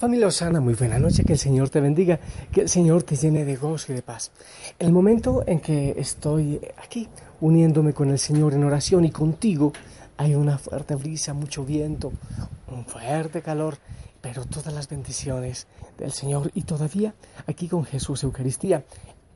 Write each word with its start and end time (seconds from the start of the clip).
Familia 0.00 0.28
Osana, 0.28 0.60
muy 0.60 0.72
buena 0.72 0.98
noche, 0.98 1.24
que 1.24 1.34
el 1.34 1.38
Señor 1.38 1.68
te 1.68 1.78
bendiga, 1.78 2.18
que 2.50 2.62
el 2.62 2.70
Señor 2.70 3.02
te 3.02 3.16
llene 3.16 3.44
de 3.44 3.56
gozo 3.56 3.92
y 3.92 3.96
de 3.96 4.00
paz. 4.00 4.32
El 4.78 4.92
momento 4.92 5.44
en 5.46 5.60
que 5.60 5.94
estoy 5.98 6.58
aquí 6.82 7.06
uniéndome 7.42 7.92
con 7.92 8.08
el 8.08 8.18
Señor 8.18 8.54
en 8.54 8.64
oración 8.64 9.04
y 9.04 9.10
contigo, 9.10 9.74
hay 10.16 10.34
una 10.34 10.56
fuerte 10.56 10.94
brisa, 10.94 11.34
mucho 11.34 11.66
viento, 11.66 12.14
un 12.68 12.86
fuerte 12.86 13.42
calor, 13.42 13.76
pero 14.22 14.46
todas 14.46 14.72
las 14.72 14.88
bendiciones 14.88 15.66
del 15.98 16.12
Señor 16.12 16.50
y 16.54 16.62
todavía 16.62 17.14
aquí 17.46 17.68
con 17.68 17.84
Jesús 17.84 18.22
Eucaristía. 18.22 18.86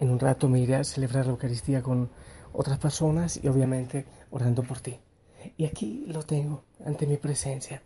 En 0.01 0.09
un 0.09 0.19
rato 0.19 0.49
me 0.49 0.61
iré 0.61 0.77
a 0.77 0.85
celebrar 0.85 1.27
la 1.27 1.33
Eucaristía 1.33 1.83
con 1.83 2.09
otras 2.55 2.79
personas 2.79 3.39
y 3.43 3.49
obviamente 3.49 4.07
orando 4.31 4.63
por 4.63 4.81
ti. 4.81 4.99
Y 5.59 5.67
aquí 5.67 6.07
lo 6.09 6.23
tengo 6.23 6.65
ante 6.87 7.07
mi 7.07 7.19
presencia. 7.19 7.83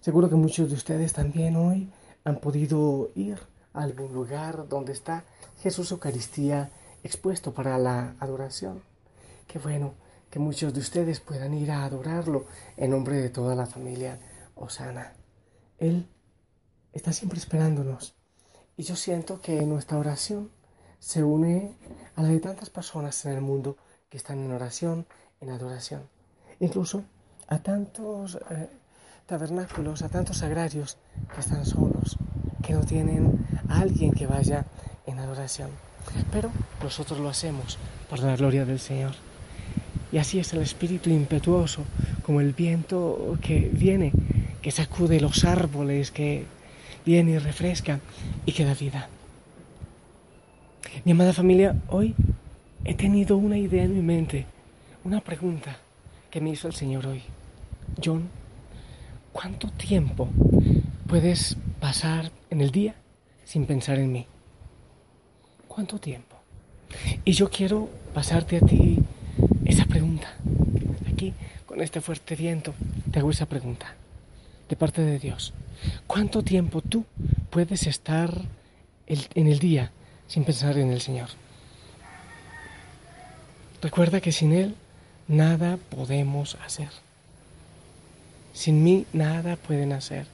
Seguro 0.00 0.30
que 0.30 0.36
muchos 0.36 0.70
de 0.70 0.76
ustedes 0.76 1.12
también 1.12 1.56
hoy 1.56 1.90
han 2.26 2.40
podido 2.40 3.12
ir 3.14 3.38
a 3.72 3.84
algún 3.84 4.12
lugar 4.12 4.68
donde 4.68 4.92
está 4.92 5.24
Jesús 5.62 5.92
Eucaristía 5.92 6.72
expuesto 7.04 7.54
para 7.54 7.78
la 7.78 8.16
adoración. 8.18 8.82
Qué 9.46 9.60
bueno 9.60 9.94
que 10.28 10.40
muchos 10.40 10.74
de 10.74 10.80
ustedes 10.80 11.20
puedan 11.20 11.54
ir 11.54 11.70
a 11.70 11.84
adorarlo 11.84 12.46
en 12.76 12.90
nombre 12.90 13.14
de 13.18 13.30
toda 13.30 13.54
la 13.54 13.66
familia 13.66 14.18
Osana. 14.56 15.12
Él 15.78 16.08
está 16.92 17.12
siempre 17.12 17.38
esperándonos 17.38 18.16
y 18.76 18.82
yo 18.82 18.96
siento 18.96 19.40
que 19.40 19.62
nuestra 19.62 19.96
oración 19.96 20.50
se 20.98 21.22
une 21.22 21.76
a 22.16 22.22
la 22.22 22.28
de 22.28 22.40
tantas 22.40 22.70
personas 22.70 23.24
en 23.24 23.34
el 23.34 23.40
mundo 23.40 23.76
que 24.08 24.16
están 24.16 24.40
en 24.40 24.50
oración, 24.50 25.06
en 25.40 25.50
adoración. 25.50 26.08
Incluso 26.58 27.04
a 27.46 27.62
tantos 27.62 28.36
eh, 28.50 28.68
tabernáculos, 29.26 30.02
a 30.02 30.08
tantos 30.08 30.42
agrarios 30.42 30.98
que 31.34 31.40
están 31.40 31.66
solos, 31.66 32.16
que 32.62 32.72
no 32.72 32.84
tienen 32.84 33.44
a 33.68 33.80
alguien 33.80 34.12
que 34.12 34.26
vaya 34.26 34.66
en 35.06 35.18
adoración. 35.18 35.70
Pero 36.30 36.50
nosotros 36.82 37.18
lo 37.18 37.28
hacemos 37.28 37.78
por 38.08 38.20
la 38.20 38.36
gloria 38.36 38.64
del 38.64 38.78
Señor. 38.78 39.12
Y 40.12 40.18
así 40.18 40.38
es 40.38 40.52
el 40.52 40.62
espíritu 40.62 41.10
impetuoso, 41.10 41.82
como 42.22 42.40
el 42.40 42.52
viento 42.52 43.36
que 43.42 43.68
viene, 43.72 44.12
que 44.62 44.70
sacude 44.70 45.20
los 45.20 45.44
árboles, 45.44 46.12
que 46.12 46.46
viene 47.04 47.32
y 47.32 47.38
refresca 47.38 48.00
y 48.44 48.52
que 48.52 48.64
da 48.64 48.74
vida. 48.74 49.08
Mi 51.04 51.12
amada 51.12 51.32
familia, 51.32 51.76
hoy 51.88 52.14
he 52.84 52.94
tenido 52.94 53.36
una 53.36 53.58
idea 53.58 53.82
en 53.82 53.94
mi 53.94 54.02
mente, 54.02 54.46
una 55.04 55.20
pregunta 55.20 55.76
que 56.30 56.40
me 56.40 56.50
hizo 56.50 56.68
el 56.68 56.74
Señor 56.74 57.06
hoy. 57.06 57.22
John, 58.02 58.28
¿Cuánto 59.36 59.68
tiempo 59.68 60.30
puedes 61.06 61.58
pasar 61.78 62.32
en 62.48 62.62
el 62.62 62.70
día 62.70 62.94
sin 63.44 63.66
pensar 63.66 63.98
en 63.98 64.10
mí? 64.10 64.26
¿Cuánto 65.68 65.98
tiempo? 65.98 66.36
Y 67.22 67.32
yo 67.32 67.50
quiero 67.50 67.90
pasarte 68.14 68.56
a 68.56 68.60
ti 68.60 68.98
esa 69.66 69.84
pregunta. 69.84 70.32
Aquí, 71.12 71.34
con 71.66 71.82
este 71.82 72.00
fuerte 72.00 72.34
viento, 72.34 72.72
te 73.12 73.18
hago 73.18 73.30
esa 73.30 73.44
pregunta. 73.44 73.94
De 74.70 74.74
parte 74.74 75.02
de 75.02 75.18
Dios. 75.18 75.52
¿Cuánto 76.06 76.42
tiempo 76.42 76.80
tú 76.80 77.04
puedes 77.50 77.86
estar 77.86 78.40
en 79.06 79.48
el 79.48 79.58
día 79.58 79.92
sin 80.26 80.44
pensar 80.44 80.78
en 80.78 80.90
el 80.90 81.02
Señor? 81.02 81.28
Recuerda 83.82 84.22
que 84.22 84.32
sin 84.32 84.54
Él 84.54 84.74
nada 85.28 85.76
podemos 85.90 86.54
hacer. 86.64 87.05
Sin 88.56 88.82
mí 88.82 89.04
nada 89.12 89.56
pueden 89.56 89.92
hacer. 89.92 90.26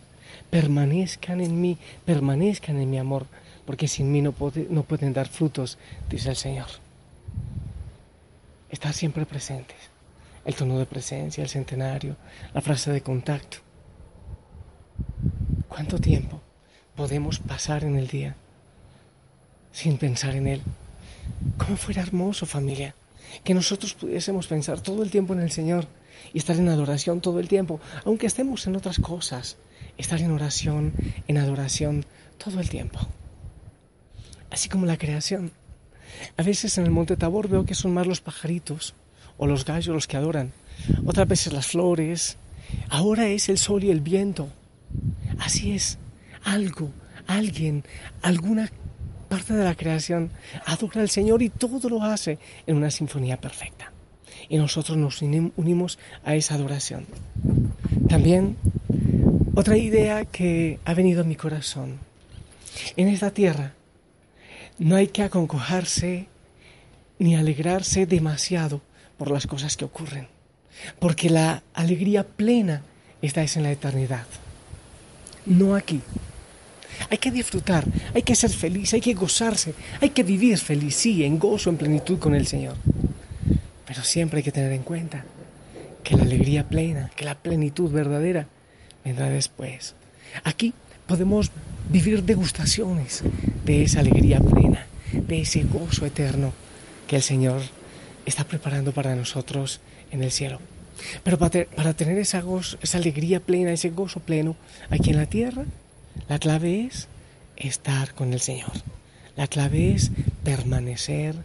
Permanezcan 0.48 1.41
en 1.41 1.61
mí, 1.61 1.77
permanezcan 2.05 2.79
en 2.79 2.89
mi 2.89 2.97
amor, 2.97 3.27
porque 3.67 3.89
sin 3.89 4.12
mí 4.12 4.23
no, 4.23 4.33
no 4.70 4.83
pueden 4.84 5.12
dar 5.12 5.27
frutos, 5.27 5.77
dice 6.09 6.31
el 6.31 6.37
Señor. 6.37 6.69
Estar 8.70 8.95
siempre 8.95 9.27
presentes. 9.27 9.77
El 10.45 10.55
tono 10.55 10.79
de 10.79 10.86
presencia, 10.86 11.42
el 11.42 11.48
centenario, 11.51 12.17
la 12.55 12.61
frase 12.61 12.92
de 12.92 13.01
contacto. 13.01 13.58
¿Cuánto 15.67 15.98
tiempo 15.98 16.41
podemos 16.95 17.41
pasar 17.41 17.83
en 17.83 17.97
el 17.97 18.07
día 18.07 18.36
sin 19.73 19.98
pensar 19.98 20.36
en 20.36 20.47
Él? 20.47 20.63
¿Cómo 21.58 21.77
fuera 21.77 22.02
hermoso, 22.02 22.47
familia, 22.47 22.95
que 23.42 23.52
nosotros 23.52 23.95
pudiésemos 23.95 24.47
pensar 24.47 24.80
todo 24.80 25.02
el 25.02 25.11
tiempo 25.11 25.33
en 25.33 25.41
el 25.41 25.51
Señor? 25.51 25.89
Y 26.33 26.39
estar 26.39 26.56
en 26.56 26.68
adoración 26.68 27.20
todo 27.20 27.40
el 27.40 27.48
tiempo, 27.48 27.80
aunque 28.05 28.27
estemos 28.27 28.67
en 28.67 28.77
otras 28.77 28.98
cosas, 28.98 29.56
estar 29.98 30.20
en 30.20 30.30
oración, 30.30 30.92
en 31.28 31.39
adoración 31.39 32.05
todo 32.39 32.61
el 32.61 32.68
tiempo. 32.68 33.00
Así 34.50 34.68
como 34.68 34.86
la 34.86 34.98
creación. 34.98 35.52
A 36.36 36.42
veces 36.42 36.77
en 36.78 36.84
el 36.84 36.90
monte 36.90 37.17
Tabor 37.17 37.48
veo 37.48 37.64
que 37.64 37.74
son 37.74 37.95
más 37.95 38.06
los 38.06 38.20
pajaritos 38.20 38.95
o 39.39 39.46
los 39.46 39.64
gallos 39.64 39.95
los 39.95 40.06
que 40.06 40.17
adoran, 40.17 40.52
otras 41.06 41.27
veces 41.27 41.52
las 41.52 41.67
flores, 41.67 42.36
ahora 42.90 43.29
es 43.29 43.48
el 43.48 43.58
sol 43.58 43.83
y 43.84 43.90
el 43.90 44.00
viento. 44.00 44.48
Así 45.39 45.73
es, 45.73 45.98
algo, 46.44 46.90
alguien, 47.27 47.84
alguna 48.20 48.70
parte 49.29 49.55
de 49.55 49.64
la 49.64 49.74
creación 49.74 50.30
adora 50.67 51.00
al 51.00 51.08
Señor 51.08 51.42
y 51.42 51.48
todo 51.48 51.89
lo 51.89 52.02
hace 52.02 52.39
en 52.67 52.77
una 52.77 52.90
sinfonía 52.90 53.40
perfecta 53.40 53.92
y 54.52 54.58
nosotros 54.58 54.98
nos 54.98 55.23
unimos 55.23 55.98
a 56.24 56.35
esa 56.35 56.57
adoración. 56.57 57.07
También 58.07 58.58
otra 59.55 59.79
idea 59.79 60.27
que 60.27 60.79
ha 60.85 60.92
venido 60.92 61.23
a 61.23 61.24
mi 61.24 61.36
corazón. 61.36 61.98
En 62.98 63.08
esta 63.08 63.30
tierra 63.30 63.73
no 64.79 64.96
hay 64.96 65.07
que 65.07 65.23
aconcojarse 65.23 66.27
ni 67.18 67.35
alegrarse 67.35 68.05
demasiado 68.05 68.83
por 69.17 69.30
las 69.30 69.46
cosas 69.46 69.79
que 69.79 69.86
ocurren, 69.86 70.29
porque 70.98 71.30
la 71.30 71.62
alegría 71.73 72.23
plena 72.23 72.83
está 73.23 73.42
en 73.42 73.62
la 73.62 73.73
eternidad, 73.73 74.27
no 75.46 75.74
aquí. 75.74 76.02
Hay 77.08 77.17
que 77.17 77.30
disfrutar, 77.30 77.86
hay 78.14 78.23
que 78.23 78.35
ser 78.35 78.51
feliz, 78.51 78.92
hay 78.92 79.01
que 79.01 79.14
gozarse, 79.14 79.73
hay 79.98 80.11
que 80.11 80.23
vivir 80.23 80.58
feliz, 80.58 80.95
sí, 80.96 81.24
en 81.24 81.39
gozo, 81.39 81.70
en 81.70 81.79
plenitud 81.79 82.18
con 82.18 82.35
el 82.35 82.46
Señor. 82.46 82.77
Pero 83.92 84.05
siempre 84.05 84.39
hay 84.39 84.42
que 84.42 84.53
tener 84.53 84.73
en 84.73 84.85
cuenta 84.85 85.23
que 86.03 86.17
la 86.17 86.23
alegría 86.23 86.67
plena, 86.67 87.11
que 87.14 87.27
la 87.27 87.35
plenitud 87.35 87.92
verdadera 87.92 88.47
vendrá 89.05 89.29
después. 89.29 89.95
Aquí 90.45 90.73
podemos 91.07 91.51
vivir 91.91 92.23
degustaciones 92.23 93.23
de 93.67 93.83
esa 93.83 94.01
alegría 94.01 94.41
plena, 94.41 94.86
de 95.13 95.42
ese 95.42 95.64
gozo 95.64 96.07
eterno 96.07 96.55
que 97.07 97.17
el 97.17 97.23
Señor 97.23 97.61
está 98.25 98.45
preparando 98.45 98.92
para 98.92 99.14
nosotros 99.14 99.83
en 100.11 100.23
el 100.23 100.30
cielo. 100.30 100.59
Pero 101.23 101.36
para, 101.36 101.92
tener 101.92 102.17
esa, 102.17 102.41
gozo, 102.41 102.79
esa 102.80 102.97
alegría 102.97 103.41
plena, 103.41 103.73
ese 103.73 103.91
gozo 103.91 104.20
pleno 104.20 104.57
aquí 104.89 105.11
en 105.11 105.19
la 105.19 105.27
tierra, 105.27 105.67
la 106.30 106.39
clave 106.39 106.86
es 106.86 107.09
estar 107.59 108.14
con 108.14 108.33
el 108.33 108.41
Señor. 108.41 108.73
La 109.36 109.48
clave 109.48 109.92
es 109.92 110.13
permanecer 110.45 111.36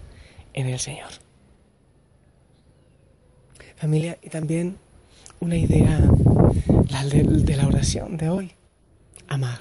en 0.53 0.67
el 0.67 0.79
Señor 0.79 1.26
familia, 3.77 4.17
y 4.21 4.29
también 4.29 4.77
una 5.39 5.55
idea 5.55 5.99
la 6.89 7.03
de 7.03 7.55
la 7.55 7.67
oración 7.67 8.17
de 8.17 8.29
hoy, 8.29 8.51
amar. 9.27 9.59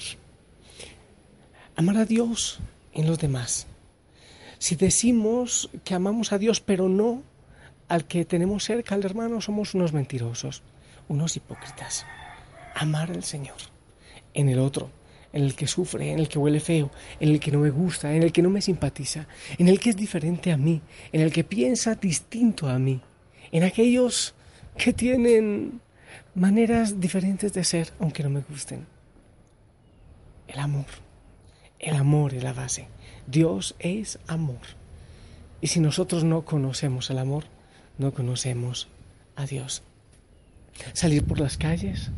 Amar 1.76 1.98
a 1.98 2.04
Dios 2.06 2.58
en 2.94 3.06
los 3.06 3.18
demás. 3.18 3.66
Si 4.58 4.74
decimos 4.74 5.68
que 5.84 5.94
amamos 5.94 6.32
a 6.32 6.38
Dios 6.38 6.60
pero 6.60 6.88
no 6.88 7.22
al 7.88 8.06
que 8.06 8.24
tenemos 8.24 8.64
cerca, 8.64 8.94
al 8.94 9.04
hermano, 9.04 9.40
somos 9.40 9.74
unos 9.74 9.92
mentirosos, 9.92 10.62
unos 11.08 11.36
hipócritas. 11.36 12.06
Amar 12.74 13.10
al 13.10 13.22
Señor 13.22 13.56
en 14.32 14.48
el 14.48 14.58
otro, 14.58 14.90
en 15.32 15.44
el 15.44 15.54
que 15.54 15.66
sufre, 15.66 16.10
en 16.10 16.18
el 16.18 16.28
que 16.28 16.38
huele 16.38 16.60
feo, 16.60 16.90
en 17.20 17.28
el 17.28 17.38
que 17.38 17.52
no 17.52 17.58
me 17.58 17.70
gusta, 17.70 18.14
en 18.14 18.22
el 18.22 18.32
que 18.32 18.42
no 18.42 18.48
me 18.48 18.62
simpatiza, 18.62 19.26
en 19.58 19.68
el 19.68 19.78
que 19.78 19.90
es 19.90 19.96
diferente 19.96 20.52
a 20.52 20.56
mí, 20.56 20.80
en 21.12 21.20
el 21.20 21.30
que 21.30 21.44
piensa 21.44 21.94
distinto 21.94 22.68
a 22.68 22.78
mí 22.78 23.00
en 23.52 23.62
aquellos 23.64 24.34
que 24.76 24.92
tienen 24.92 25.80
maneras 26.34 27.00
diferentes 27.00 27.52
de 27.52 27.64
ser, 27.64 27.92
aunque 27.98 28.22
no 28.22 28.30
me 28.30 28.40
gusten. 28.40 28.86
El 30.48 30.58
amor. 30.58 30.86
El 31.78 31.96
amor 31.96 32.34
es 32.34 32.42
la 32.42 32.52
base. 32.52 32.88
Dios 33.26 33.74
es 33.78 34.18
amor. 34.26 34.60
Y 35.60 35.68
si 35.68 35.80
nosotros 35.80 36.24
no 36.24 36.44
conocemos 36.44 37.10
el 37.10 37.18
amor, 37.18 37.44
no 37.98 38.12
conocemos 38.12 38.88
a 39.34 39.46
Dios. 39.46 39.82
Salir 40.92 41.24
por 41.24 41.40
las 41.40 41.56
calles, 41.56 42.10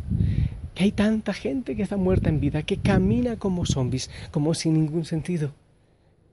que 0.74 0.84
hay 0.84 0.92
tanta 0.92 1.32
gente 1.32 1.76
que 1.76 1.82
está 1.82 1.96
muerta 1.96 2.28
en 2.28 2.40
vida, 2.40 2.62
que 2.64 2.78
camina 2.78 3.36
como 3.36 3.66
zombies, 3.66 4.10
como 4.30 4.54
sin 4.54 4.74
ningún 4.74 5.04
sentido. 5.04 5.52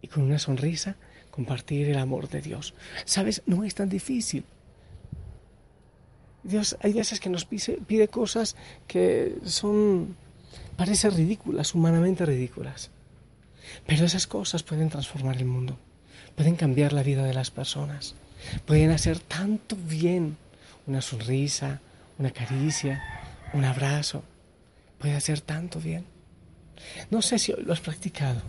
Y 0.01 0.07
con 0.07 0.23
una 0.23 0.39
sonrisa 0.39 0.97
compartir 1.31 1.89
el 1.89 1.97
amor 1.97 2.29
de 2.29 2.41
Dios. 2.41 2.73
¿Sabes? 3.05 3.43
No 3.45 3.63
es 3.63 3.75
tan 3.75 3.89
difícil. 3.89 4.43
Dios 6.45 6.77
hay 6.81 6.93
veces 6.93 7.19
que 7.19 7.29
nos 7.29 7.45
pide 7.45 8.07
cosas 8.07 8.55
que 8.87 9.35
son 9.45 10.15
parecen 10.77 11.11
ridículas, 11.11 11.73
humanamente 11.73 12.25
ridículas. 12.25 12.91
Pero 13.87 14.05
esas 14.05 14.27
cosas 14.27 14.61
pueden 14.61 14.89
transformar 14.89 15.37
el 15.37 15.45
mundo, 15.45 15.77
pueden 16.35 16.55
cambiar 16.55 16.93
la 16.93 17.01
vida 17.01 17.23
de 17.23 17.33
las 17.33 17.49
personas, 17.49 18.13
pueden 18.65 18.91
hacer 18.91 19.19
tanto 19.19 19.75
bien. 19.75 20.37
Una 20.87 21.01
sonrisa, 21.01 21.81
una 22.19 22.29
caricia, 22.29 23.03
un 23.53 23.65
abrazo, 23.65 24.21
puede 24.99 25.15
hacer 25.15 25.41
tanto 25.41 25.79
bien. 25.79 26.05
No 27.09 27.23
sé 27.23 27.39
si 27.39 27.53
lo 27.53 27.73
has 27.73 27.79
practicado. 27.79 28.41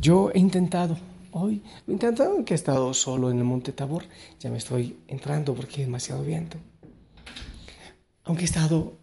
Yo 0.00 0.30
he 0.32 0.38
intentado, 0.38 0.96
hoy 1.32 1.60
he 1.88 1.92
intentado 1.92 2.34
aunque 2.34 2.54
he 2.54 2.56
estado 2.56 2.94
solo 2.94 3.32
en 3.32 3.38
el 3.38 3.44
Monte 3.44 3.72
Tabor, 3.72 4.04
ya 4.38 4.48
me 4.48 4.58
estoy 4.58 4.96
entrando 5.08 5.54
porque 5.54 5.80
hay 5.80 5.86
demasiado 5.86 6.22
viento. 6.22 6.58
Aunque 8.30 8.44
he 8.44 8.46
estado, 8.46 8.96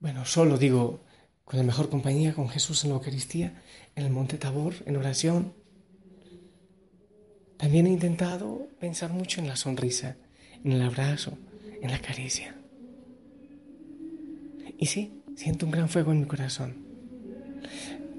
bueno, 0.00 0.24
solo 0.24 0.58
digo, 0.58 0.98
con 1.44 1.58
la 1.60 1.64
mejor 1.64 1.90
compañía, 1.90 2.34
con 2.34 2.48
Jesús 2.48 2.82
en 2.82 2.90
la 2.90 2.96
Eucaristía, 2.96 3.62
en 3.94 4.04
el 4.04 4.10
Monte 4.10 4.36
Tabor, 4.36 4.74
en 4.84 4.96
oración. 4.96 5.52
También 7.56 7.86
he 7.86 7.90
intentado 7.90 8.66
pensar 8.80 9.12
mucho 9.12 9.40
en 9.40 9.46
la 9.46 9.54
sonrisa, 9.54 10.16
en 10.64 10.72
el 10.72 10.82
abrazo, 10.82 11.38
en 11.80 11.88
la 11.88 12.00
caricia. 12.00 12.56
Y 14.76 14.86
sí, 14.86 15.22
siento 15.36 15.64
un 15.64 15.70
gran 15.70 15.88
fuego 15.88 16.10
en 16.10 16.22
mi 16.22 16.26
corazón 16.26 16.78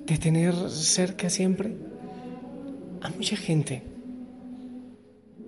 de 0.05 0.17
tener 0.17 0.53
cerca 0.69 1.29
siempre 1.29 1.75
a 3.01 3.09
mucha 3.09 3.35
gente, 3.35 3.83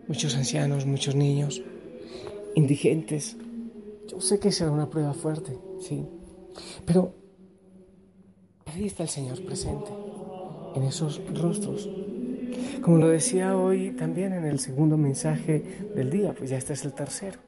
muchos 0.10 0.36
ancianos, 0.36 0.86
muchos 0.86 1.16
niños, 1.16 1.62
indigentes. 2.56 3.38
Yo 4.12 4.20
sé 4.20 4.40
que 4.40 4.52
será 4.52 4.72
una 4.72 4.90
prueba 4.90 5.14
fuerte, 5.14 5.58
sí, 5.80 6.06
pero 6.86 7.16
ahí 8.66 8.88
está 8.88 9.04
el 9.04 9.10
Señor 9.10 9.42
presente 9.46 9.90
en 10.76 10.84
esos 10.84 11.22
rostros. 11.34 11.90
Como 12.82 12.98
lo 12.98 13.08
decía 13.08 13.56
hoy 13.56 13.92
también 13.92 14.34
en 14.34 14.44
el 14.44 14.60
segundo 14.60 14.98
mensaje 14.98 15.90
del 15.96 16.10
día, 16.10 16.34
pues 16.34 16.50
ya 16.50 16.58
este 16.58 16.74
es 16.74 16.84
el 16.84 16.92
tercero. 16.92 17.40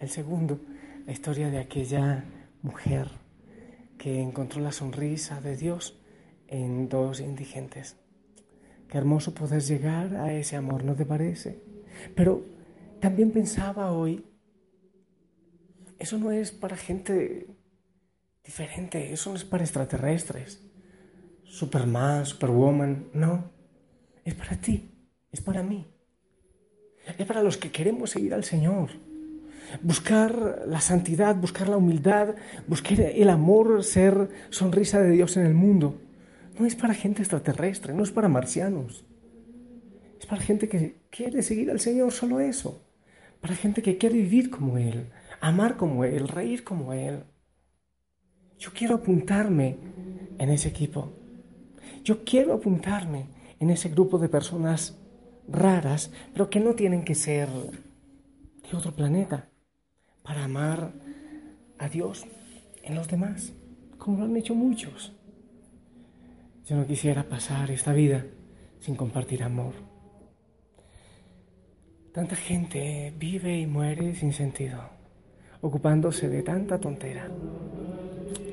El 0.00 0.08
segundo, 0.08 0.58
la 1.06 1.12
historia 1.12 1.48
de 1.48 1.58
aquella 1.58 2.24
mujer 2.62 3.08
que 3.96 4.20
encontró 4.20 4.60
la 4.60 4.72
sonrisa 4.72 5.40
de 5.40 5.56
Dios 5.56 5.96
en 6.48 6.88
dos 6.88 7.20
indigentes. 7.20 7.98
Qué 8.88 8.98
hermoso 8.98 9.32
poder 9.32 9.62
llegar 9.62 10.16
a 10.16 10.32
ese 10.32 10.56
amor, 10.56 10.82
¿no 10.82 10.96
te 10.96 11.06
parece? 11.06 11.62
Pero 12.16 12.42
también 12.98 13.30
pensaba 13.30 13.92
hoy, 13.92 14.24
eso 16.00 16.18
no 16.18 16.32
es 16.32 16.50
para 16.50 16.76
gente 16.76 17.46
diferente, 18.42 19.12
eso 19.12 19.30
no 19.30 19.36
es 19.36 19.44
para 19.44 19.62
extraterrestres. 19.62 20.60
Superman, 21.44 22.24
Superwoman, 22.24 23.10
no. 23.12 23.50
Es 24.24 24.34
para 24.34 24.56
ti, 24.56 24.90
es 25.30 25.42
para 25.42 25.62
mí. 25.62 25.86
Es 27.18 27.26
para 27.26 27.42
los 27.42 27.58
que 27.58 27.70
queremos 27.70 28.10
seguir 28.10 28.32
al 28.32 28.44
Señor. 28.44 28.90
Buscar 29.82 30.62
la 30.66 30.80
santidad, 30.80 31.36
buscar 31.36 31.68
la 31.68 31.76
humildad, 31.76 32.34
buscar 32.66 32.98
el 33.00 33.28
amor, 33.28 33.84
ser 33.84 34.30
sonrisa 34.48 35.00
de 35.02 35.10
Dios 35.10 35.36
en 35.36 35.44
el 35.44 35.54
mundo. 35.54 36.00
No 36.58 36.64
es 36.64 36.76
para 36.76 36.94
gente 36.94 37.20
extraterrestre, 37.20 37.92
no 37.92 38.02
es 38.02 38.10
para 38.10 38.28
marcianos. 38.28 39.04
Es 40.18 40.24
para 40.24 40.40
gente 40.40 40.66
que 40.66 40.96
quiere 41.10 41.42
seguir 41.42 41.70
al 41.70 41.80
Señor, 41.80 42.10
solo 42.10 42.40
eso. 42.40 42.86
Para 43.40 43.54
gente 43.54 43.82
que 43.82 43.98
quiere 43.98 44.16
vivir 44.16 44.50
como 44.50 44.78
Él, 44.78 45.10
amar 45.40 45.76
como 45.76 46.04
Él, 46.04 46.28
reír 46.28 46.64
como 46.64 46.92
Él. 46.92 47.24
Yo 48.58 48.70
quiero 48.72 48.96
apuntarme 48.96 49.78
en 50.38 50.50
ese 50.50 50.68
equipo. 50.68 51.12
Yo 52.04 52.24
quiero 52.24 52.54
apuntarme 52.54 53.26
en 53.58 53.70
ese 53.70 53.88
grupo 53.88 54.18
de 54.18 54.28
personas 54.28 54.98
raras, 55.48 56.10
pero 56.32 56.50
que 56.50 56.60
no 56.60 56.74
tienen 56.74 57.04
que 57.04 57.14
ser 57.14 57.48
de 57.48 58.76
otro 58.76 58.94
planeta, 58.94 59.48
para 60.22 60.44
amar 60.44 60.92
a 61.78 61.88
Dios 61.88 62.24
en 62.82 62.94
los 62.94 63.08
demás, 63.08 63.52
como 63.98 64.18
lo 64.18 64.24
han 64.24 64.36
hecho 64.36 64.54
muchos. 64.54 65.12
Yo 66.66 66.76
no 66.76 66.86
quisiera 66.86 67.28
pasar 67.28 67.70
esta 67.70 67.92
vida 67.92 68.26
sin 68.78 68.94
compartir 68.94 69.42
amor. 69.42 69.74
Tanta 72.12 72.36
gente 72.36 73.12
vive 73.18 73.58
y 73.58 73.66
muere 73.66 74.14
sin 74.14 74.32
sentido, 74.32 74.80
ocupándose 75.60 76.28
de 76.28 76.42
tanta 76.42 76.78
tontera. 76.78 77.28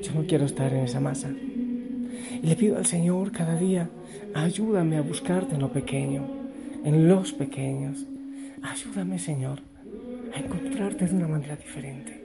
Yo 0.02 0.12
no 0.12 0.26
quiero 0.26 0.44
estar 0.44 0.72
en 0.72 0.80
esa 0.80 1.00
masa. 1.00 1.30
Y 1.30 2.46
le 2.46 2.56
pido 2.56 2.76
al 2.76 2.86
Señor 2.86 3.32
cada 3.32 3.56
día, 3.56 3.90
ayúdame 4.34 4.96
a 4.96 5.02
buscarte 5.02 5.54
en 5.54 5.60
lo 5.60 5.72
pequeño, 5.72 6.26
en 6.84 7.08
los 7.08 7.32
pequeños. 7.32 8.06
Ayúdame, 8.62 9.18
Señor, 9.18 9.60
a 10.34 10.38
encontrarte 10.38 11.06
de 11.06 11.14
una 11.14 11.28
manera 11.28 11.56
diferente. 11.56 12.24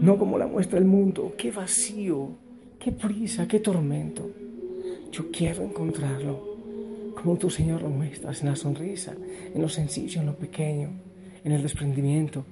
No 0.00 0.18
como 0.18 0.38
la 0.38 0.46
muestra 0.46 0.78
el 0.78 0.84
mundo, 0.84 1.34
qué 1.36 1.50
vacío, 1.50 2.30
qué 2.78 2.92
prisa, 2.92 3.48
qué 3.48 3.58
tormento. 3.58 4.30
Yo 5.10 5.30
quiero 5.30 5.62
encontrarlo 5.62 6.58
como 7.20 7.36
tú, 7.36 7.50
Señor, 7.50 7.82
lo 7.82 7.88
muestras, 7.88 8.42
en 8.42 8.50
la 8.50 8.56
sonrisa, 8.56 9.12
en 9.52 9.60
lo 9.60 9.68
sencillo, 9.68 10.20
en 10.20 10.26
lo 10.26 10.36
pequeño, 10.36 10.90
en 11.44 11.52
el 11.52 11.62
desprendimiento, 11.62 12.44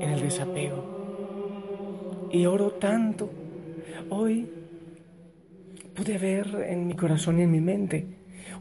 en 0.00 0.10
el 0.10 0.20
desapego. 0.20 2.28
Y 2.32 2.46
oro 2.46 2.72
tanto 2.72 3.30
hoy 4.08 4.48
pude 5.94 6.18
ver 6.18 6.66
en 6.68 6.86
mi 6.86 6.94
corazón 6.94 7.38
y 7.38 7.42
en 7.42 7.50
mi 7.50 7.60
mente 7.60 8.06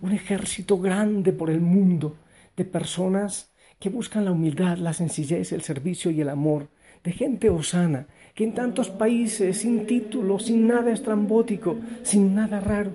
un 0.02 0.12
ejército 0.12 0.78
grande 0.78 1.32
por 1.32 1.50
el 1.50 1.62
mundo 1.62 2.18
de 2.56 2.66
personas 2.66 3.52
que 3.80 3.90
buscan 3.90 4.26
la 4.26 4.32
humildad, 4.32 4.78
la 4.78 4.94
sencillez, 4.94 5.52
el 5.52 5.62
servicio 5.62 6.12
y 6.12 6.22
el 6.22 6.30
amor, 6.30 6.68
de 7.04 7.12
gente 7.12 7.50
osana, 7.50 8.08
que 8.36 8.44
en 8.44 8.54
tantos 8.54 8.90
países, 8.90 9.58
sin 9.58 9.88
título, 9.88 10.38
sin 10.38 10.68
nada 10.68 10.92
estrambótico, 10.92 11.78
sin 12.04 12.36
nada 12.36 12.60
raro, 12.60 12.92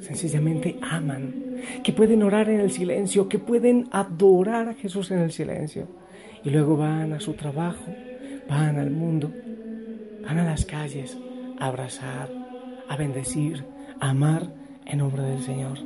sencillamente 0.00 0.78
aman, 0.82 1.62
que 1.82 1.92
pueden 1.92 2.22
orar 2.22 2.50
en 2.50 2.60
el 2.60 2.70
silencio, 2.70 3.28
que 3.28 3.38
pueden 3.38 3.88
adorar 3.92 4.68
a 4.68 4.74
Jesús 4.74 5.10
en 5.10 5.20
el 5.20 5.32
silencio, 5.32 5.88
y 6.46 6.50
luego 6.50 6.76
van 6.76 7.12
a 7.12 7.18
su 7.18 7.32
trabajo, 7.32 7.92
van 8.48 8.78
al 8.78 8.92
mundo, 8.92 9.32
van 10.22 10.38
a 10.38 10.44
las 10.44 10.64
calles 10.64 11.18
a 11.58 11.66
abrazar, 11.66 12.30
a 12.88 12.96
bendecir, 12.96 13.64
amar 13.98 14.46
en 14.84 14.98
nombre 14.98 15.24
del 15.24 15.42
Señor. 15.42 15.78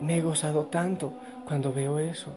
Me 0.00 0.16
he 0.16 0.22
gozado 0.22 0.68
tanto 0.68 1.12
cuando 1.44 1.70
veo 1.74 1.98
eso, 1.98 2.34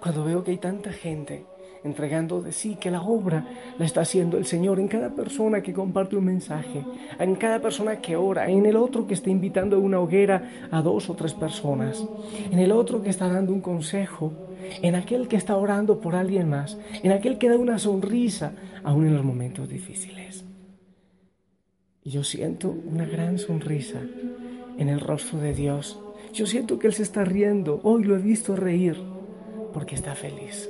cuando 0.00 0.24
veo 0.24 0.42
que 0.42 0.50
hay 0.50 0.58
tanta 0.58 0.92
gente 0.92 1.46
entregando 1.84 2.40
de 2.40 2.52
sí, 2.52 2.76
que 2.76 2.90
la 2.90 3.02
obra 3.02 3.46
la 3.78 3.84
está 3.84 4.02
haciendo 4.02 4.38
el 4.38 4.46
Señor 4.46 4.78
en 4.78 4.88
cada 4.88 5.10
persona 5.10 5.62
que 5.62 5.72
comparte 5.72 6.16
un 6.16 6.24
mensaje, 6.24 6.84
en 7.18 7.34
cada 7.34 7.60
persona 7.60 8.00
que 8.00 8.16
ora, 8.16 8.48
en 8.48 8.66
el 8.66 8.76
otro 8.76 9.06
que 9.06 9.14
está 9.14 9.30
invitando 9.30 9.76
a 9.76 9.80
una 9.80 10.00
hoguera 10.00 10.68
a 10.70 10.80
dos 10.82 11.10
o 11.10 11.14
tres 11.14 11.34
personas, 11.34 12.04
en 12.50 12.58
el 12.58 12.72
otro 12.72 13.02
que 13.02 13.10
está 13.10 13.28
dando 13.28 13.52
un 13.52 13.60
consejo, 13.60 14.32
en 14.80 14.94
aquel 14.94 15.28
que 15.28 15.36
está 15.36 15.56
orando 15.56 16.00
por 16.00 16.14
alguien 16.14 16.48
más, 16.48 16.78
en 17.02 17.12
aquel 17.12 17.38
que 17.38 17.48
da 17.48 17.56
una 17.56 17.78
sonrisa 17.78 18.52
aún 18.84 19.06
en 19.06 19.14
los 19.14 19.24
momentos 19.24 19.68
difíciles. 19.68 20.44
Y 22.04 22.10
yo 22.10 22.24
siento 22.24 22.70
una 22.70 23.04
gran 23.04 23.38
sonrisa 23.38 24.00
en 24.78 24.88
el 24.88 25.00
rostro 25.00 25.38
de 25.38 25.54
Dios. 25.54 26.00
Yo 26.32 26.46
siento 26.46 26.78
que 26.78 26.88
Él 26.88 26.94
se 26.94 27.04
está 27.04 27.24
riendo. 27.24 27.80
Hoy 27.84 28.04
lo 28.04 28.16
he 28.16 28.18
visto 28.18 28.56
reír 28.56 28.96
porque 29.72 29.94
está 29.94 30.14
feliz. 30.14 30.68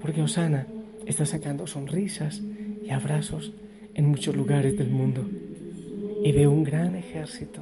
Porque 0.00 0.22
Osana 0.22 0.66
está 1.06 1.26
sacando 1.26 1.66
sonrisas 1.66 2.42
y 2.84 2.90
abrazos 2.90 3.52
en 3.94 4.06
muchos 4.06 4.34
lugares 4.36 4.76
del 4.76 4.90
mundo. 4.90 5.28
Y 6.24 6.32
veo 6.32 6.50
un 6.50 6.64
gran 6.64 6.94
ejército. 6.94 7.60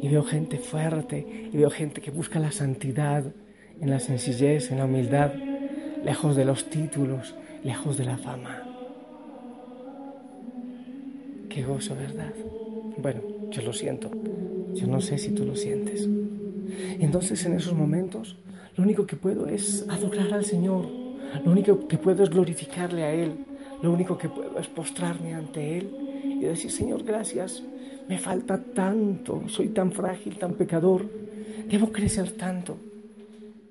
Y 0.00 0.08
veo 0.08 0.22
gente 0.22 0.58
fuerte. 0.58 1.48
Y 1.52 1.56
veo 1.56 1.70
gente 1.70 2.00
que 2.00 2.10
busca 2.10 2.38
la 2.38 2.52
santidad 2.52 3.24
en 3.80 3.90
la 3.90 4.00
sencillez, 4.00 4.70
en 4.70 4.78
la 4.78 4.84
humildad, 4.84 5.32
lejos 6.04 6.36
de 6.36 6.44
los 6.44 6.70
títulos, 6.70 7.34
lejos 7.62 7.96
de 7.98 8.04
la 8.04 8.16
fama. 8.16 8.62
Qué 11.48 11.62
gozo, 11.62 11.94
¿verdad? 11.94 12.32
Bueno, 12.98 13.20
yo 13.50 13.62
lo 13.62 13.72
siento. 13.72 14.10
Yo 14.74 14.86
no 14.86 15.00
sé 15.00 15.18
si 15.18 15.30
tú 15.30 15.44
lo 15.44 15.54
sientes. 15.54 16.08
Entonces 16.98 17.44
en 17.46 17.54
esos 17.54 17.74
momentos 17.74 18.36
lo 18.76 18.84
único 18.84 19.06
que 19.06 19.16
puedo 19.16 19.46
es 19.46 19.86
adorar 19.88 20.32
al 20.32 20.44
Señor. 20.44 21.03
Lo 21.42 21.50
único 21.50 21.88
que 21.88 21.98
puedo 21.98 22.22
es 22.22 22.30
glorificarle 22.30 23.04
a 23.04 23.12
Él. 23.12 23.32
Lo 23.82 23.92
único 23.92 24.16
que 24.16 24.28
puedo 24.28 24.58
es 24.58 24.68
postrarme 24.68 25.34
ante 25.34 25.78
Él 25.78 25.90
y 26.24 26.40
decir, 26.40 26.70
Señor, 26.70 27.02
gracias. 27.02 27.62
Me 28.08 28.18
falta 28.18 28.62
tanto. 28.62 29.42
Soy 29.48 29.68
tan 29.68 29.92
frágil, 29.92 30.36
tan 30.36 30.54
pecador. 30.54 31.06
Debo 31.68 31.90
crecer 31.90 32.32
tanto. 32.32 32.76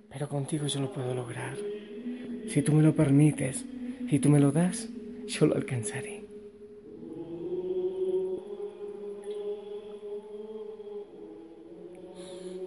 Pero 0.10 0.28
contigo 0.28 0.68
yo 0.68 0.82
lo 0.82 0.92
puedo 0.92 1.14
lograr. 1.14 1.56
Si 2.50 2.62
tú 2.62 2.74
me 2.74 2.84
lo 2.84 2.94
permites, 2.94 3.66
si 4.10 4.20
tú 4.20 4.30
me 4.30 4.40
lo 4.40 4.52
das, 4.52 4.90
yo 5.28 5.46
lo 5.46 5.56
alcanzaré. 5.56 6.24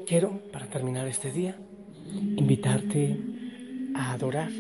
Quiero, 0.07 0.41
para 0.53 0.67
terminar 0.67 1.09
este 1.09 1.33
día, 1.33 1.57
invitarte 2.37 3.19
a 3.95 4.13
adorar 4.13 4.51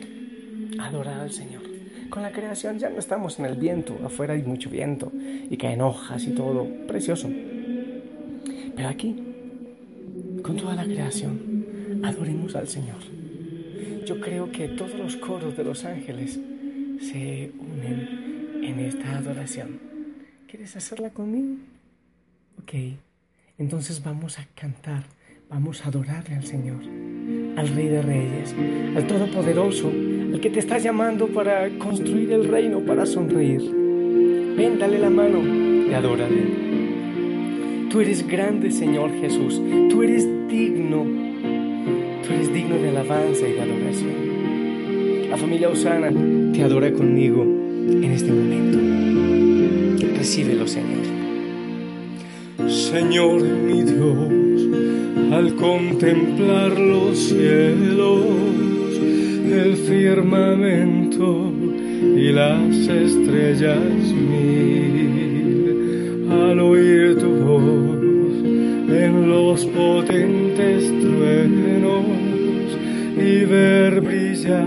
adorar 0.81 1.21
al 1.21 1.31
Señor. 1.31 1.63
Con 2.11 2.23
la 2.23 2.33
creación 2.33 2.79
ya 2.79 2.89
no 2.89 2.99
estamos 2.99 3.39
en 3.39 3.47
el 3.47 3.57
viento, 3.57 3.99
afuera 4.05 4.35
hay 4.35 4.43
mucho 4.43 4.71
viento 4.71 5.13
y 5.51 5.57
caen 5.57 5.81
hojas 5.81 6.25
y 6.25 6.31
todo, 6.31 6.67
precioso. 6.87 7.29
Pero 8.77 8.89
aquí, 8.89 9.17
con 10.43 10.57
toda 10.57 10.75
la 10.75 10.85
creación, 10.85 11.67
adoremos 12.05 12.55
al 12.55 12.69
Señor. 12.69 12.99
Yo 14.05 14.21
creo 14.21 14.53
que 14.53 14.69
todos 14.69 14.95
los 14.95 15.17
coros 15.17 15.57
de 15.57 15.65
los 15.65 15.85
ángeles 15.85 16.39
se 17.01 17.53
unen 17.59 18.63
en 18.63 18.79
esta 18.81 19.19
adoración. 19.19 19.81
¿Quieres 20.47 20.77
hacerla 20.77 21.11
conmigo? 21.11 21.57
Ok, 22.63 22.73
entonces 23.59 24.03
vamos 24.03 24.39
a 24.39 24.47
cantar, 24.55 25.05
vamos 25.49 25.85
a 25.85 25.89
adorarle 25.89 26.37
al 26.37 26.45
Señor, 26.47 26.83
al 27.57 27.69
Rey 27.69 27.89
de 27.89 28.03
Reyes, 28.03 28.55
al 28.95 29.07
Todopoderoso, 29.07 29.89
al 30.33 30.41
que 30.41 30.51
te 30.51 30.59
está 30.61 30.79
llamando 30.79 31.29
para 31.29 31.69
construir 31.79 32.33
el 32.33 32.49
reino, 32.49 32.81
para 32.81 33.07
sonreír. 33.07 33.63
Ven, 34.57 34.79
dale 34.79 34.99
la 34.99 35.11
mano 35.11 35.41
y 35.89 35.93
adórale. 35.93 36.67
Tú 37.91 38.01
eres 38.01 38.27
grande, 38.27 38.71
Señor 38.71 39.11
Jesús. 39.21 39.61
Tú 39.89 40.03
eres 40.03 40.27
digno. 40.49 41.05
Tú 42.27 42.33
eres 42.35 42.53
digno 42.53 42.77
de 42.77 42.89
alabanza 42.91 43.49
y 43.49 43.53
de 43.53 43.61
adoración. 43.61 45.31
La 45.31 45.37
familia 45.37 45.69
Osana 45.69 46.11
te 46.53 46.63
adora 46.63 46.93
conmigo 46.93 47.43
en 47.43 48.05
este 48.05 48.33
momento. 48.33 48.79
Recíbelo, 50.17 50.67
Señor. 50.67 51.05
Señor 52.69 53.43
mi 53.43 53.83
Dios, 53.83 54.29
al 55.33 55.55
contemplar 55.57 56.79
los 56.79 57.19
cielos, 57.19 58.25
el 59.51 59.77
firmamento 59.77 61.53
y 62.17 62.33
las 62.33 62.89
estrellas 62.89 64.13
mil, 64.31 65.19
al 66.31 66.61
oír 66.61 67.19
tu 67.19 67.31
voz 67.31 67.97
en 68.89 69.29
los 69.29 69.65
potentes 69.67 70.85
truenos 71.01 72.05
y 73.17 73.45
ver 73.45 74.01
brillar 74.01 74.67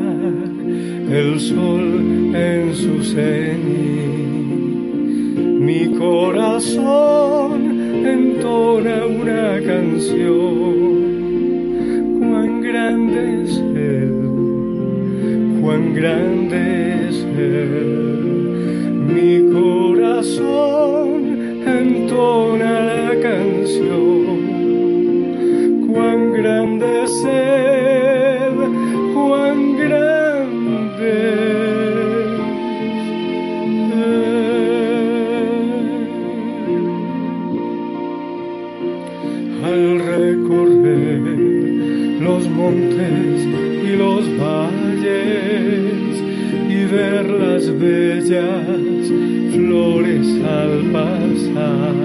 el 1.12 1.40
sol 1.40 2.36
en 2.36 2.76
su 2.76 3.04
cenit, 3.04 4.20
mi 5.60 5.98
corazón 5.98 7.69
entona 8.06 9.06
una 9.06 9.60
canción. 9.66 10.78
Cuán 12.20 12.62
grande 12.62 13.44
es 13.44 13.58
Él, 13.58 14.14
cuán 15.62 15.94
grande 15.94 16.60
es 17.10 17.18
Él. 17.38 17.90
Mi 19.14 19.34
corazón 19.52 21.20
entona 21.66 22.72
la 22.94 23.10
canción. 23.22 24.40
Cuán 25.92 26.20
grande 26.34 27.04
es 27.04 27.16
Él, 27.26 27.49
flores 49.52 50.28
al 50.46 50.92
pasar, 50.92 51.96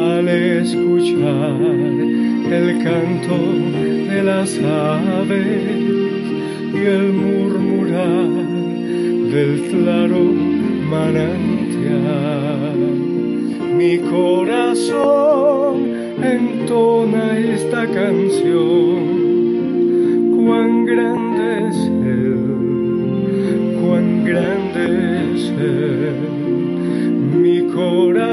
al 0.00 0.28
escuchar 0.28 1.60
el 2.52 2.78
canto 2.84 3.38
de 4.08 4.22
las 4.22 4.56
aves 4.60 5.80
y 6.72 6.76
el 6.76 7.12
murmurar 7.12 8.28
del 9.32 9.62
claro 9.68 10.22
manantial 10.88 11.58
mi 13.76 13.98
corazón 13.98 15.74
entona 16.22 17.38
esta 17.38 17.84
canción. 17.86 19.17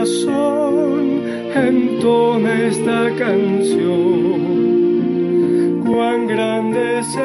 Corazón 0.05 1.24
entona 1.55 2.67
esta 2.67 3.09
canción. 3.17 3.95
Cuán 5.83 6.27
grande 6.27 7.00
es 7.00 7.17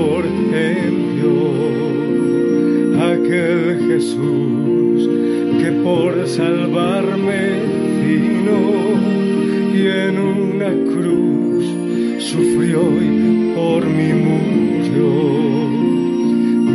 Salvador 0.00 0.24
envió, 0.54 1.36
aquel 3.12 3.86
Jesús 3.86 4.98
que 5.60 5.70
por 5.84 6.26
salvarme 6.26 7.42
vino 8.00 8.60
y 9.74 9.76
en 9.86 10.18
una 10.18 10.70
cruz 10.90 11.64
sufrió 12.18 12.80
y 13.02 13.52
por 13.54 13.84
mí 13.86 14.10
murió. 14.26 15.10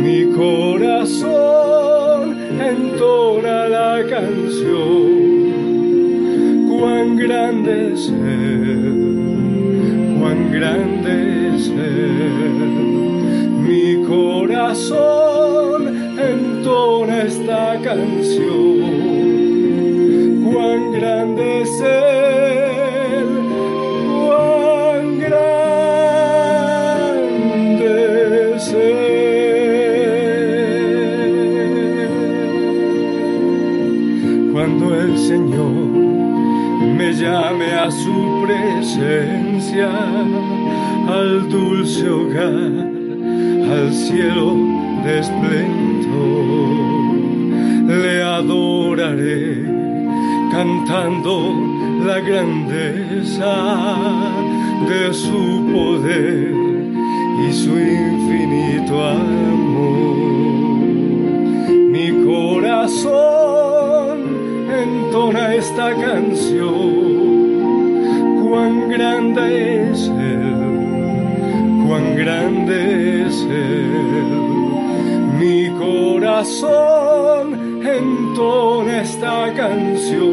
Mi 0.04 0.18
corazón 0.32 2.22
entona 2.60 3.66
la 3.68 4.04
canción. 4.08 5.26
Cuán 6.68 7.16
grande 7.16 7.92
es 7.92 8.12
cuán 10.20 10.52
grande 10.52 11.56
es. 11.56 12.85
Corazón 14.56 15.82
entona 16.18 17.24
esta 17.24 17.78
canción. 17.84 18.80
Cuán 20.50 20.92
grande 20.92 21.60
es 21.60 21.80
Él, 21.82 23.26
cuán 24.18 25.18
grande 25.18 25.52
es 28.56 28.72
Él. 28.72 29.26
Cuando 34.52 34.84
el 35.02 35.18
Señor 35.18 35.90
me 36.96 37.12
llame 37.12 37.72
a 37.72 37.90
su 37.90 38.46
presencia, 38.46 39.90
al 41.08 41.46
dulce 41.50 42.08
hogar, 42.08 42.75
al 43.76 43.92
cielo 43.92 44.54
de 45.04 45.16
le 47.86 48.22
adoraré 48.22 49.64
cantando 50.50 51.52
la 52.06 52.18
grandeza 52.20 53.54
de 54.88 55.12
su 55.12 55.66
poder 55.72 56.54
y 57.46 57.52
su 57.52 57.78
infinito 57.78 58.94
amor. 59.04 60.16
Mi 61.94 62.08
corazón 62.24 64.16
entona 64.84 65.54
esta 65.54 65.94
canción. 65.94 67.16
Cuán 68.42 68.88
grande 68.88 69.90
es 69.90 70.08
cuán 71.86 72.16
grande 72.16 73.26
es 73.26 73.42
Él. 73.42 74.26
Mi 75.38 75.68
corazón 75.78 77.44
entona 77.86 79.02
esta 79.02 79.52
canción, 79.54 80.26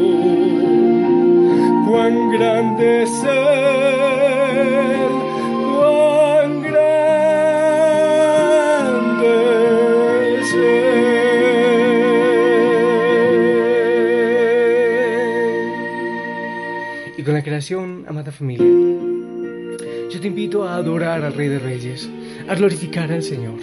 cuán 1.86 2.30
grande 2.32 3.02
es 3.02 3.24
Él, 3.24 5.10
cuán 5.76 6.62
grande 6.62 6.94
es 10.40 10.54
Él. 10.54 10.74
Y 17.16 17.22
con 17.22 17.34
la 17.34 17.42
creación, 17.42 18.04
amada 18.08 18.32
familia 18.32 18.93
te 20.24 20.28
invito 20.28 20.64
a 20.64 20.76
adorar 20.76 21.22
al 21.22 21.34
Rey 21.34 21.48
de 21.48 21.58
Reyes, 21.58 22.08
a 22.48 22.54
glorificar 22.54 23.12
al 23.12 23.22
Señor. 23.22 23.60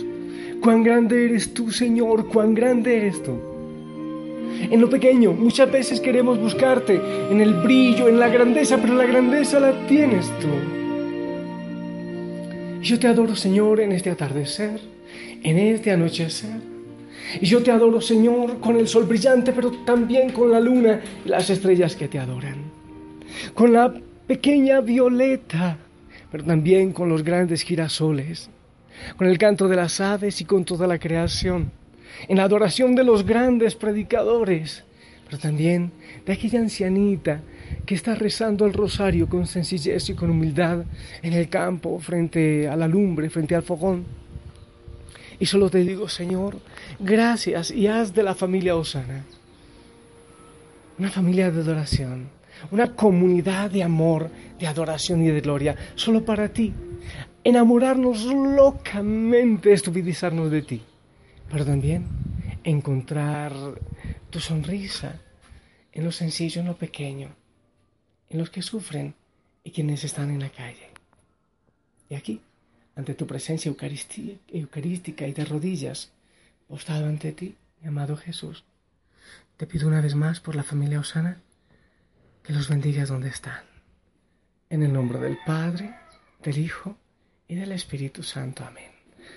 Cuán 0.61 0.83
grande 0.83 1.25
eres 1.25 1.55
tú, 1.55 1.71
Señor, 1.71 2.27
cuán 2.27 2.53
grande 2.53 2.97
eres 2.97 3.23
tú. 3.23 3.35
En 4.69 4.79
lo 4.79 4.87
pequeño, 4.87 5.31
muchas 5.31 5.71
veces 5.71 5.99
queremos 5.99 6.39
buscarte 6.39 7.01
en 7.31 7.41
el 7.41 7.55
brillo, 7.55 8.07
en 8.07 8.19
la 8.19 8.27
grandeza, 8.27 8.77
pero 8.79 8.93
la 8.93 9.07
grandeza 9.07 9.59
la 9.59 9.71
tienes 9.87 10.27
tú. 10.39 10.49
Yo 12.83 12.99
te 12.99 13.07
adoro, 13.07 13.35
Señor, 13.35 13.79
en 13.79 13.91
este 13.91 14.11
atardecer, 14.11 14.79
en 15.41 15.57
este 15.57 15.89
anochecer. 15.89 16.61
Y 17.41 17.47
yo 17.47 17.63
te 17.63 17.71
adoro, 17.71 18.01
Señor, 18.01 18.59
con 18.59 18.77
el 18.77 18.87
sol 18.87 19.05
brillante, 19.05 19.51
pero 19.51 19.71
también 19.83 20.29
con 20.29 20.51
la 20.51 20.59
luna 20.59 21.01
y 21.25 21.29
las 21.29 21.49
estrellas 21.49 21.95
que 21.95 22.07
te 22.07 22.19
adoran. 22.19 22.57
Con 23.55 23.73
la 23.73 23.91
pequeña 24.27 24.79
violeta, 24.81 25.79
pero 26.31 26.43
también 26.43 26.93
con 26.93 27.09
los 27.09 27.23
grandes 27.23 27.61
girasoles. 27.61 28.49
Con 29.17 29.27
el 29.27 29.37
canto 29.37 29.67
de 29.67 29.75
las 29.75 29.99
aves 29.99 30.41
y 30.41 30.45
con 30.45 30.65
toda 30.65 30.87
la 30.87 30.99
creación. 30.99 31.71
En 32.27 32.37
la 32.37 32.43
adoración 32.43 32.95
de 32.95 33.03
los 33.03 33.25
grandes 33.25 33.75
predicadores, 33.75 34.83
pero 35.25 35.37
también 35.37 35.91
de 36.25 36.33
aquella 36.33 36.59
ancianita 36.59 37.41
que 37.85 37.95
está 37.95 38.15
rezando 38.15 38.65
el 38.65 38.73
rosario 38.73 39.27
con 39.27 39.47
sencillez 39.47 40.09
y 40.09 40.13
con 40.13 40.29
humildad 40.29 40.83
en 41.21 41.33
el 41.33 41.49
campo, 41.49 41.99
frente 41.99 42.67
a 42.67 42.75
la 42.75 42.87
lumbre, 42.87 43.29
frente 43.29 43.55
al 43.55 43.63
fogón 43.63 44.05
y 45.39 45.47
solo 45.47 45.71
te 45.71 45.79
digo, 45.79 46.07
Señor, 46.07 46.59
gracias 46.99 47.71
y 47.71 47.87
haz 47.87 48.13
de 48.13 48.21
la 48.21 48.35
familia 48.35 48.75
Osana 48.75 49.25
una 51.01 51.09
familia 51.09 51.49
de 51.49 51.61
adoración, 51.61 52.29
una 52.71 52.95
comunidad 52.95 53.71
de 53.71 53.83
amor, 53.83 54.29
de 54.59 54.67
adoración 54.67 55.23
y 55.23 55.29
de 55.29 55.41
gloria, 55.41 55.75
solo 55.95 56.23
para 56.23 56.49
ti. 56.49 56.73
Enamorarnos 57.43 58.25
locamente, 58.25 59.73
estupidizarnos 59.73 60.51
de 60.51 60.61
ti, 60.61 60.81
pero 61.49 61.65
también 61.65 62.05
encontrar 62.63 63.53
tu 64.29 64.39
sonrisa 64.39 65.19
en 65.91 66.03
lo 66.03 66.11
sencillo, 66.11 66.61
en 66.61 66.67
lo 66.67 66.77
pequeño, 66.77 67.29
en 68.29 68.37
los 68.37 68.49
que 68.49 68.61
sufren 68.61 69.15
y 69.63 69.71
quienes 69.71 70.03
están 70.03 70.29
en 70.29 70.39
la 70.39 70.49
calle. 70.49 70.89
Y 72.09 72.15
aquí 72.15 72.41
ante 72.95 73.13
tu 73.13 73.25
presencia 73.25 73.69
eucarística 73.69 75.27
y 75.27 75.33
de 75.33 75.45
rodillas, 75.45 76.11
postado 76.67 77.07
ante 77.07 77.31
ti, 77.31 77.55
mi 77.81 77.87
amado 77.87 78.17
Jesús, 78.17 78.63
te 79.57 79.65
pido 79.65 79.87
una 79.87 80.01
vez 80.01 80.15
más 80.15 80.39
por 80.39 80.55
la 80.55 80.63
familia 80.63 80.99
Osana 80.99 81.41
que 82.43 82.53
los 82.53 82.69
bendigas 82.69 83.09
donde 83.09 83.29
están. 83.29 83.63
En 84.69 84.83
el 84.83 84.93
nombre 84.93 85.19
del 85.19 85.37
Padre, 85.45 85.93
del 86.43 86.57
Hijo 86.57 86.97
y 87.47 87.55
del 87.55 87.71
Espíritu 87.71 88.23
Santo. 88.23 88.63
Amén. 88.63 88.91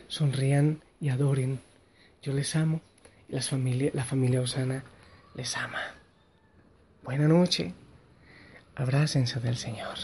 Sonrían 0.08 0.82
y 1.00 1.08
adoren. 1.08 1.60
Yo 2.22 2.32
les 2.32 2.54
amo 2.56 2.80
y 3.28 3.34
la 3.34 3.42
familia, 3.42 3.90
la 3.94 4.04
familia 4.04 4.40
Osana 4.40 4.84
les 5.34 5.56
ama. 5.56 5.82
Buena 7.02 7.28
noche. 7.28 7.74
Abrácense 8.76 9.40
del 9.40 9.56
Señor. 9.56 9.96